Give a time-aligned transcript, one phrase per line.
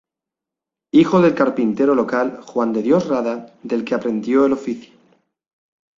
[0.93, 4.93] Hijo del carpintero local Juan de Dios Rada, del que aprendió el oficio.